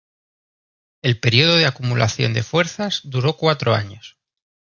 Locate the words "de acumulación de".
1.57-2.41